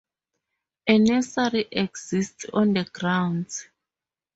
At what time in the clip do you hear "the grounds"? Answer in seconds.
2.73-3.67